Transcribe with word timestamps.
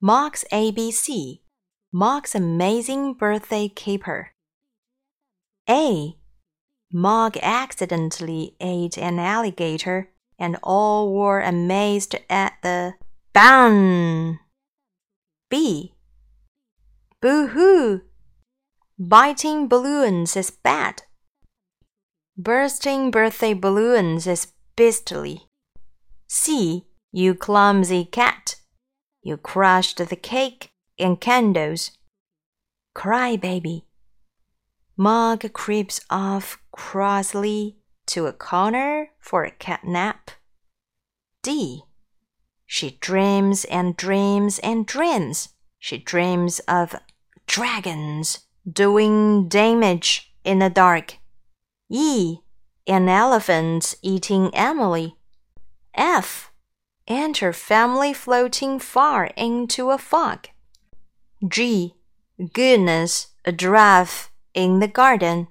Mog's 0.00 0.44
ABC. 0.52 1.40
Mog's 1.90 2.34
amazing 2.34 3.14
birthday 3.14 3.68
caper. 3.68 4.32
A. 5.70 6.16
Mog 6.92 7.38
accidentally 7.42 8.56
ate 8.60 8.98
an 8.98 9.18
alligator, 9.18 10.10
and 10.38 10.58
all 10.62 11.14
were 11.14 11.40
amazed 11.40 12.14
at 12.28 12.54
the 12.62 12.94
bang. 13.32 14.38
B. 15.48 15.94
Boo 17.22 17.48
hoo! 17.48 18.02
Biting 18.98 19.66
balloons 19.66 20.36
is 20.36 20.50
bad. 20.50 21.04
Bursting 22.36 23.10
birthday 23.10 23.54
balloons 23.54 24.26
is 24.26 24.52
beastly. 24.76 25.48
C. 26.28 26.84
You 27.12 27.34
clumsy 27.34 28.04
cat. 28.04 28.56
You 29.26 29.36
crushed 29.36 29.96
the 29.96 30.14
cake 30.14 30.70
and 31.00 31.20
candles. 31.20 31.90
Cry 32.94 33.34
baby. 33.34 33.84
Mog 34.96 35.52
creeps 35.52 36.00
off 36.08 36.62
crossly 36.70 37.74
to 38.06 38.26
a 38.26 38.32
corner 38.32 39.10
for 39.18 39.42
a 39.42 39.50
cat 39.50 39.82
nap. 39.82 40.30
D. 41.42 41.82
She 42.66 42.98
dreams 43.00 43.64
and 43.64 43.96
dreams 43.96 44.60
and 44.60 44.86
dreams. 44.86 45.48
She 45.80 45.98
dreams 45.98 46.60
of 46.68 46.94
dragons 47.48 48.46
doing 48.64 49.48
damage 49.48 50.32
in 50.44 50.60
the 50.60 50.70
dark. 50.70 51.18
E. 51.90 52.38
An 52.86 53.08
elephant 53.08 53.96
eating 54.02 54.54
Emily. 54.54 55.16
F. 55.96 56.52
And 57.08 57.36
her 57.38 57.52
family 57.52 58.12
floating 58.12 58.78
far 58.78 59.26
into 59.36 59.90
a 59.90 59.98
fog. 59.98 60.48
G. 61.46 61.94
Goodness, 62.52 63.28
a 63.44 63.52
giraffe 63.52 64.30
in 64.54 64.80
the 64.80 64.88
garden. 64.88 65.48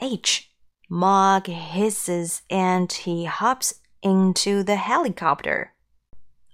H. 0.00 0.50
Mog 0.88 1.46
hisses 1.46 2.42
and 2.50 2.90
he 2.92 3.24
hops 3.24 3.74
into 4.02 4.62
the 4.62 4.76
helicopter. 4.76 5.72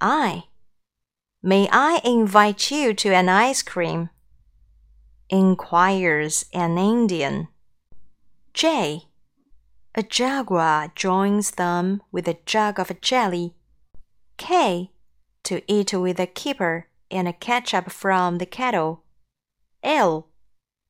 I. 0.01 0.45
May 1.43 1.69
I 1.71 2.01
invite 2.05 2.71
you 2.71 2.95
to 2.95 3.15
an 3.15 3.29
ice 3.29 3.63
cream? 3.63 4.11
Inquires 5.31 6.45
an 6.53 6.79
Indian. 6.79 7.49
J. 8.55 9.05
A 9.95 10.03
jaguar 10.03 10.93
joins 10.95 11.53
them 11.53 12.03
with 12.13 12.29
a 12.29 12.39
jug 12.47 12.79
of 12.79 13.01
jelly. 13.01 13.55
K. 14.39 14.91
To 15.45 15.61
eat 15.71 15.93
with 15.93 16.19
a 16.19 16.27
keeper 16.27 16.89
and 17.11 17.29
a 17.29 17.33
ketchup 17.33 17.91
from 17.91 18.39
the 18.39 18.47
kettle. 18.47 19.03
L. 19.83 20.29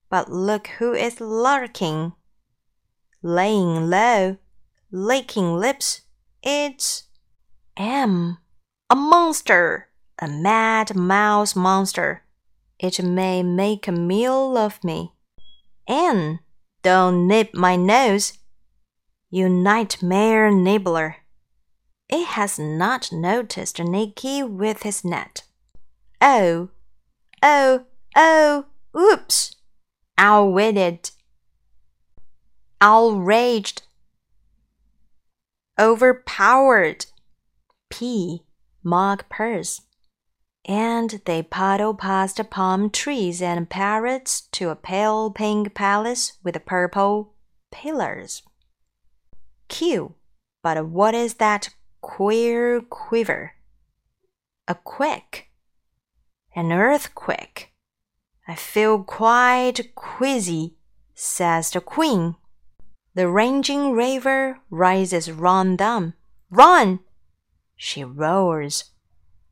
But 0.09 0.31
look 0.31 0.69
who 0.79 0.93
is 0.93 1.21
lurking. 1.21 2.13
Laying 3.23 3.91
low, 3.91 4.37
licking 4.93 5.57
lips. 5.57 6.03
It's 6.43 7.05
M. 7.77 8.39
A 8.91 8.97
monster, 8.97 9.89
a 10.19 10.29
mad 10.29 10.95
mouse 10.95 11.57
monster. 11.57 12.23
It 12.79 13.03
may 13.03 13.43
make 13.43 13.89
a 13.89 13.93
meal 13.93 14.57
of 14.57 14.83
me. 14.85 15.13
N. 15.87 16.41
Don't 16.83 17.27
nip 17.27 17.55
my 17.55 17.77
nose. 17.77 18.39
You 19.31 19.49
nightmare 19.49 20.51
nibbler. 20.51 21.17
It 22.09 22.27
has 22.29 22.59
not 22.59 23.13
noticed 23.13 23.79
Nicky 23.79 24.43
with 24.43 24.83
his 24.83 25.05
net. 25.05 25.43
Oh, 26.21 26.71
oh, 27.43 27.85
oh, 28.17 28.65
oops! 28.97 29.57
Outwitted. 30.17 31.11
Outraged. 32.81 33.83
Overpowered. 35.79 37.07
P. 37.91 38.43
Mog 38.83 39.25
purse. 39.29 39.83
And 40.65 41.21
they 41.25 41.43
paddle 41.43 41.95
past 41.95 42.41
palm 42.51 42.91
trees 42.91 43.41
and 43.41 43.69
parrots 43.69 44.43
to 44.53 44.71
a 44.71 44.77
pale 44.77 45.31
pink 45.31 45.75
palace 45.75 46.39
with 46.43 46.65
purple 46.67 47.35
pillars. 47.71 48.43
Q. 49.69 50.15
But 50.63 50.87
what 50.87 51.15
is 51.15 51.35
that 51.35 51.71
queer 52.01 52.81
quiver? 52.81 53.53
A 54.67 54.75
quake. 54.75 55.51
An 56.55 56.73
earthquake. 56.73 57.73
I 58.47 58.55
feel 58.55 59.03
quite 59.03 59.95
queasy, 59.95 60.77
says 61.15 61.71
the 61.71 61.81
queen. 61.81 62.37
The 63.15 63.29
raging 63.29 63.93
river 63.93 64.61
rises 64.71 65.31
round 65.31 65.79
them. 65.79 66.15
Run! 66.51 67.01
She 67.77 68.05
roars. 68.05 68.85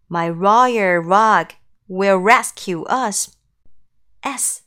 My 0.08 0.28
royal 0.28 0.98
rug 0.98 1.52
will 1.88 2.16
rescue 2.18 2.84
us. 2.84 3.36
S. 4.22 4.62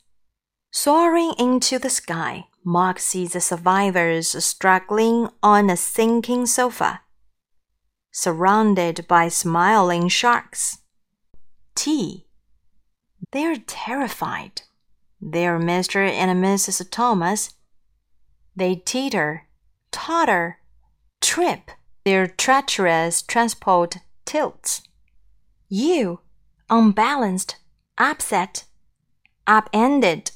Soaring 0.70 1.34
into 1.38 1.78
the 1.78 1.90
sky, 1.90 2.46
Mog 2.64 2.98
sees 2.98 3.32
the 3.32 3.40
survivors 3.40 4.44
struggling 4.44 5.28
on 5.42 5.70
a 5.70 5.76
sinking 5.76 6.46
sofa, 6.46 7.00
surrounded 8.10 9.06
by 9.08 9.28
smiling 9.28 10.08
sharks. 10.08 10.78
T. 11.74 12.26
They're 13.32 13.56
terrified. 13.56 14.62
They're 15.20 15.58
Mr. 15.58 16.08
and 16.08 16.42
Mrs. 16.42 16.88
Thomas. 16.90 17.54
They 18.56 18.74
teeter, 18.74 19.46
totter, 19.90 20.58
trip. 21.20 21.70
Their 22.04 22.26
treacherous 22.26 23.22
transport 23.22 23.98
tilts. 24.24 24.82
You, 25.68 26.20
unbalanced, 26.70 27.56
upset, 27.98 28.64
upended. 29.46 30.32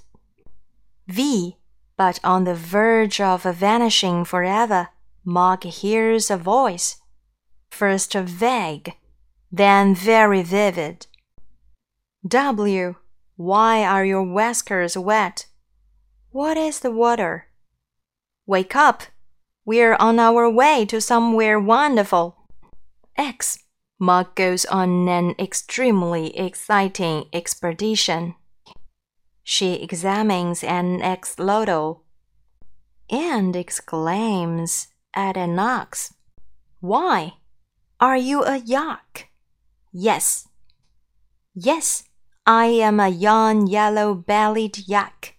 V, 1.08 1.56
but 1.96 2.20
on 2.22 2.44
the 2.44 2.54
verge 2.54 3.20
of 3.20 3.42
vanishing 3.42 4.24
forever, 4.24 4.88
Mog 5.24 5.64
hears 5.64 6.30
a 6.30 6.36
voice, 6.36 7.00
first 7.74 8.14
vague, 8.14 8.94
then 9.50 9.94
very 9.94 10.42
vivid. 10.42 11.06
W, 12.26 12.94
why 13.36 13.84
are 13.84 14.04
your 14.04 14.22
whiskers 14.22 14.96
wet? 14.96 15.46
What 16.30 16.56
is 16.56 16.80
the 16.80 16.90
water? 16.90 17.48
Wake 18.46 18.76
up! 18.76 19.02
We're 19.66 19.96
on 19.96 20.18
our 20.18 20.48
way 20.48 20.84
to 20.86 21.00
somewhere 21.00 21.58
wonderful. 21.58 22.36
X. 23.16 23.58
Mog 23.98 24.34
goes 24.34 24.64
on 24.66 25.08
an 25.08 25.34
extremely 25.38 26.36
exciting 26.36 27.24
expedition. 27.32 28.34
She 29.42 29.74
examines 29.74 30.64
an 30.64 31.00
axolotl 31.00 32.00
and 33.10 33.54
exclaims 33.54 34.88
at 35.14 35.36
an 35.36 35.58
ox, 35.58 36.14
Why? 36.80 37.34
Are 38.04 38.18
you 38.18 38.44
a 38.44 38.58
yak? 38.58 39.30
Yes. 39.90 40.46
Yes, 41.54 42.04
I 42.44 42.66
am 42.66 43.00
a 43.00 43.08
young 43.08 43.66
yellow 43.66 44.14
bellied 44.14 44.86
yak. 44.86 45.36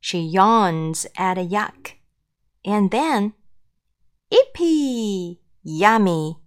She 0.00 0.18
yawns 0.18 1.06
at 1.16 1.38
a 1.38 1.42
yak, 1.42 2.00
and 2.64 2.90
then, 2.90 3.34
Ippy! 4.32 5.38
Yummy! 5.62 6.38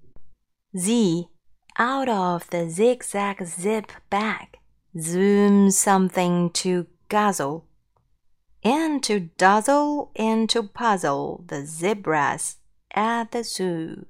Z, 0.77 1.29
out 1.77 2.09
of 2.09 2.49
the 2.49 2.69
zigzag 2.69 3.45
zip 3.45 3.93
bag, 4.09 4.57
zoom 4.99 5.71
something 5.71 6.49
to 6.49 6.87
guzzle, 7.07 7.65
and 8.61 9.01
to 9.03 9.21
dazzle 9.37 10.11
and 10.17 10.49
to 10.49 10.63
puzzle 10.63 11.45
the 11.47 11.65
zebras 11.65 12.57
at 12.93 13.31
the 13.31 13.45
zoo. 13.45 14.05